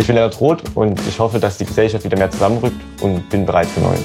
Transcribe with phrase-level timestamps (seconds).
[0.00, 3.44] Ich bin Lennart Roth und ich hoffe, dass die Gesellschaft wieder mehr zusammenrückt und bin
[3.44, 4.00] bereit für Neues.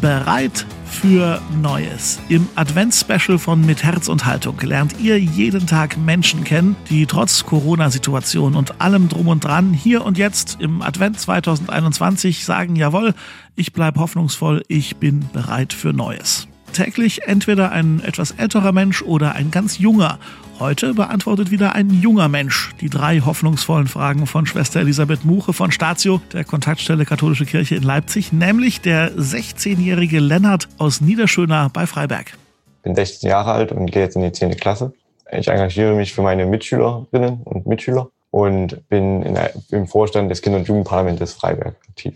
[0.00, 2.18] Bereit für Neues.
[2.30, 7.44] Im Advents-Special von Mit Herz und Haltung lernt ihr jeden Tag Menschen kennen, die trotz
[7.44, 13.12] Corona-Situation und allem drum und dran hier und jetzt im Advent 2021 sagen, jawohl,
[13.54, 19.34] ich bleibe hoffnungsvoll, ich bin bereit für Neues täglich entweder ein etwas älterer Mensch oder
[19.34, 20.18] ein ganz junger.
[20.58, 25.72] Heute beantwortet wieder ein junger Mensch die drei hoffnungsvollen Fragen von Schwester Elisabeth Muche von
[25.72, 32.34] Statio, der Kontaktstelle Katholische Kirche in Leipzig, nämlich der 16-jährige Lennart aus Niederschöner bei Freiberg.
[32.76, 34.56] Ich bin 16 Jahre alt und gehe jetzt in die 10.
[34.56, 34.92] Klasse.
[35.32, 40.58] Ich engagiere mich für meine Mitschülerinnen und Mitschüler und bin der, im Vorstand des Kinder-
[40.58, 42.14] und Jugendparlamentes Freiberg aktiv.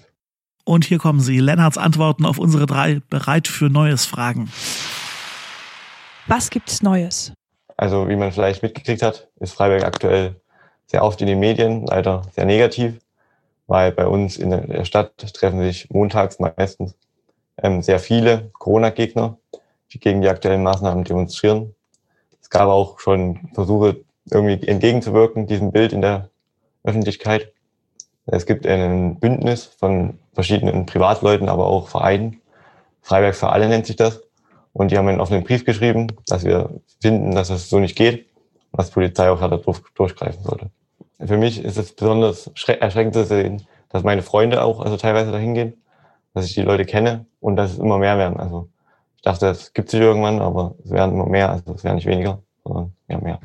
[0.65, 4.51] Und hier kommen sie, Lennarts Antworten auf unsere drei bereit für Neues Fragen.
[6.27, 7.33] Was gibt's Neues?
[7.77, 10.37] Also, wie man vielleicht mitgekriegt hat, ist Freiberg aktuell
[10.87, 12.99] sehr oft in den Medien, leider sehr negativ,
[13.67, 16.95] weil bei uns in der Stadt treffen sich montags meistens
[17.63, 19.39] ähm, sehr viele Corona-Gegner,
[19.93, 21.75] die gegen die aktuellen Maßnahmen demonstrieren.
[22.41, 26.29] Es gab auch schon Versuche, irgendwie entgegenzuwirken, diesem Bild in der
[26.85, 27.53] Öffentlichkeit.
[28.33, 32.41] Es gibt ein Bündnis von verschiedenen Privatleuten, aber auch Vereinen.
[33.03, 34.23] Freiberg für alle nennt sich das.
[34.73, 36.71] Und die haben einen offenen Brief geschrieben, dass wir
[37.01, 38.27] finden, dass es so nicht geht
[38.71, 39.61] und dass die Polizei auch härter
[39.97, 40.71] durchgreifen sollte.
[41.19, 45.55] Für mich ist es besonders erschreckend zu sehen, dass meine Freunde auch also teilweise dahin
[45.55, 45.83] gehen,
[46.33, 48.39] dass ich die Leute kenne und dass es immer mehr werden.
[48.39, 48.69] Also
[49.17, 51.51] ich dachte, es gibt sich irgendwann, aber es werden immer mehr.
[51.51, 53.41] Also es werden nicht weniger, sondern ja mehr.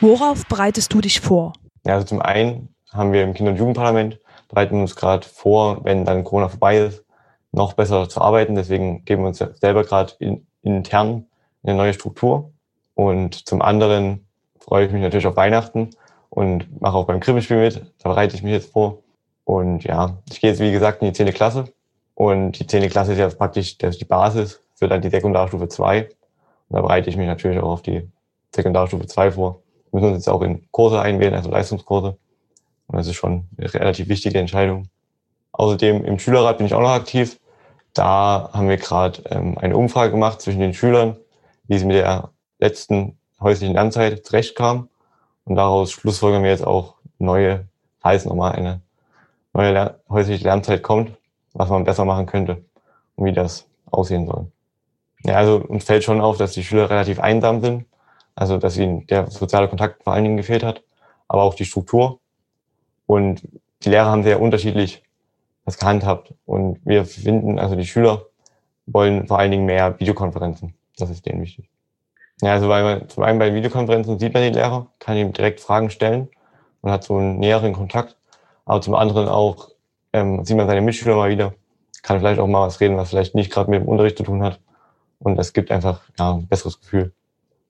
[0.00, 1.54] Worauf bereitest du dich vor?
[1.86, 6.04] Ja, also zum einen haben wir im Kinder- und Jugendparlament, bereiten uns gerade vor, wenn
[6.04, 7.04] dann Corona vorbei ist,
[7.52, 8.54] noch besser zu arbeiten.
[8.54, 11.26] Deswegen geben wir uns selber gerade in, intern
[11.62, 12.52] eine neue Struktur.
[12.94, 14.26] Und zum anderen
[14.58, 15.90] freue ich mich natürlich auf Weihnachten
[16.30, 17.76] und mache auch beim Krippenspiel mit.
[18.02, 18.98] Da bereite ich mich jetzt vor.
[19.44, 21.32] Und ja, ich gehe jetzt wie gesagt in die 10.
[21.32, 21.72] Klasse.
[22.14, 22.88] Und die 10.
[22.90, 26.02] Klasse ist ja praktisch die Basis für dann die Sekundarstufe 2.
[26.02, 26.10] Und
[26.68, 28.08] da bereite ich mich natürlich auch auf die
[28.54, 29.62] Sekundarstufe 2 vor.
[29.90, 32.18] Wir müssen uns jetzt auch in Kurse einwählen, also Leistungskurse.
[32.88, 34.88] Und das ist schon eine relativ wichtige Entscheidung.
[35.52, 37.38] Außerdem im Schülerrat bin ich auch noch aktiv.
[37.94, 41.16] Da haben wir gerade ähm, eine Umfrage gemacht zwischen den Schülern,
[41.66, 44.88] wie sie mit der letzten häuslichen Lernzeit zurechtkamen.
[45.44, 47.66] Und daraus schlussfolgern wir jetzt auch neue,
[48.00, 48.80] falls nochmal eine
[49.52, 51.12] neue Ler häusliche Lernzeit kommt,
[51.52, 52.64] was man besser machen könnte
[53.16, 54.50] und wie das aussehen soll.
[55.24, 57.86] Ja, also uns fällt schon auf, dass die Schüler relativ einsam sind,
[58.34, 60.82] also dass ihnen der soziale Kontakt vor allen Dingen gefehlt hat,
[61.26, 62.20] aber auch die Struktur.
[63.08, 63.42] Und
[63.82, 65.02] die Lehrer haben sehr unterschiedlich
[65.64, 66.34] das gehandhabt.
[66.44, 68.26] Und wir finden, also die Schüler
[68.86, 70.74] wollen vor allen Dingen mehr Videokonferenzen.
[70.98, 71.70] Das ist denen wichtig.
[72.42, 75.60] Ja, also weil man, zum einen bei Videokonferenzen sieht man den Lehrer, kann ihm direkt
[75.60, 76.28] Fragen stellen
[76.82, 78.16] und hat so einen näheren Kontakt.
[78.66, 79.70] Aber zum anderen auch
[80.12, 81.54] ähm, sieht man seine Mitschüler mal wieder,
[82.02, 84.42] kann vielleicht auch mal was reden, was vielleicht nicht gerade mit dem Unterricht zu tun
[84.42, 84.60] hat.
[85.18, 87.12] Und es gibt einfach ja, ein besseres Gefühl.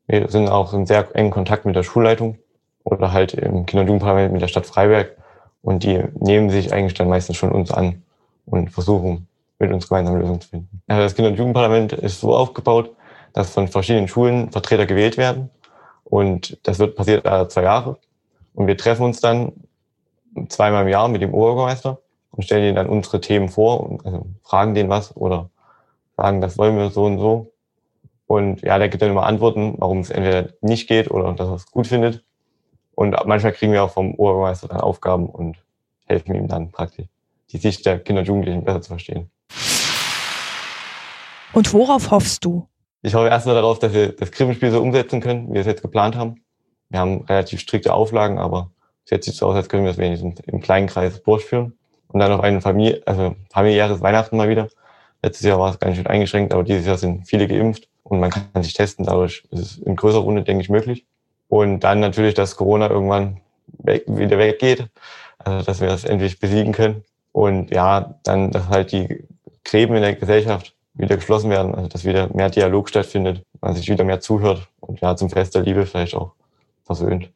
[0.09, 2.39] Wir sind auch in sehr engen Kontakt mit der Schulleitung
[2.83, 5.17] oder halt im Kinder- und Jugendparlament mit der Stadt Freiberg
[5.63, 8.03] und die nehmen sich eigentlich dann meistens schon uns an
[8.47, 10.83] und versuchen, mit uns gemeinsam Lösungen zu finden.
[10.89, 12.95] Ja, das Kinder- und Jugendparlament ist so aufgebaut,
[13.33, 15.51] dass von verschiedenen Schulen Vertreter gewählt werden.
[16.05, 17.99] Und das wird passiert alle zwei Jahre.
[18.55, 19.53] Und wir treffen uns dann
[20.49, 21.99] zweimal im Jahr mit dem Oberbürgermeister
[22.31, 25.51] und stellen ihnen dann unsere Themen vor und also fragen denen was oder
[26.17, 27.53] sagen, das wollen wir so und so.
[28.27, 31.55] Und ja, der gibt dann immer Antworten, warum es entweder nicht geht oder dass er
[31.55, 32.25] es gut findet.
[32.99, 35.57] Und manchmal kriegen wir auch vom Oberbürgermeister dann Aufgaben und
[36.07, 37.07] helfen ihm dann praktisch,
[37.53, 39.31] die Sicht der Kinder und Jugendlichen besser zu verstehen.
[41.53, 42.67] Und worauf hoffst du?
[43.03, 45.83] Ich hoffe erstmal darauf, dass wir das Krippenspiel so umsetzen können, wie wir es jetzt
[45.83, 46.43] geplant haben.
[46.89, 48.73] Wir haben relativ strikte Auflagen, aber
[49.05, 51.79] es jetzt sieht so aus, als können wir es wenigstens im kleinen Kreis durchführen.
[52.09, 54.71] Und dann noch ein Familie, also familiäres Weihnachten mal wieder.
[55.23, 58.31] Letztes Jahr war es ganz schön eingeschränkt, aber dieses Jahr sind viele geimpft und man
[58.31, 59.05] kann sich testen.
[59.05, 61.07] Dadurch ist es in größerer Runde, denke ich, möglich.
[61.49, 63.41] Und dann natürlich, dass Corona irgendwann
[63.79, 64.87] weg, wieder weggeht,
[65.39, 67.05] also dass wir das endlich besiegen können.
[67.33, 69.25] Und ja, dann, dass halt die
[69.65, 73.89] Gräben in der Gesellschaft wieder geschlossen werden, also dass wieder mehr Dialog stattfindet, man sich
[73.89, 76.33] wieder mehr zuhört und ja, zum Fest der Liebe vielleicht auch
[76.85, 77.31] versöhnt.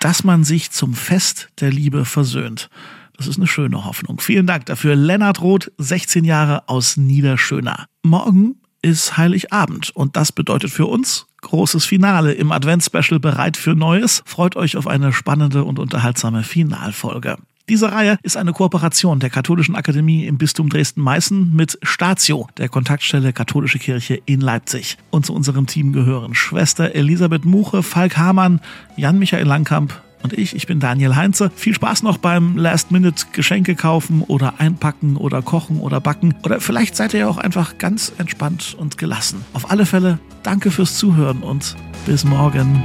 [0.00, 2.70] Dass man sich zum Fest der Liebe versöhnt.
[3.16, 4.20] Das ist eine schöne Hoffnung.
[4.20, 4.96] Vielen Dank dafür.
[4.96, 7.86] Lennart Roth, 16 Jahre aus Niederschöner.
[8.02, 14.22] Morgen ist Heiligabend und das bedeutet für uns großes Finale im Advents-Special bereit für Neues.
[14.24, 17.36] Freut euch auf eine spannende und unterhaltsame Finalfolge.
[17.68, 23.32] Diese Reihe ist eine Kooperation der Katholischen Akademie im Bistum Dresden-Meißen mit Statio, der Kontaktstelle
[23.32, 24.98] Katholische Kirche in Leipzig.
[25.10, 28.60] Und zu unserem Team gehören Schwester Elisabeth Muche, Falk Hamann,
[28.96, 31.50] Jan-Michael Langkamp, und ich, ich bin Daniel Heinze.
[31.54, 36.34] Viel Spaß noch beim Last-Minute Geschenke kaufen oder einpacken oder kochen oder backen.
[36.42, 39.44] Oder vielleicht seid ihr ja auch einfach ganz entspannt und gelassen.
[39.52, 41.76] Auf alle Fälle, danke fürs Zuhören und
[42.06, 42.82] bis morgen.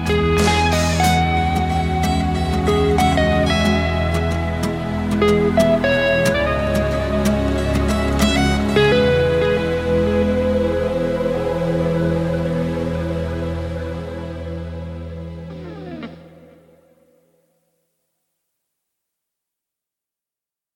[5.19, 5.76] Musik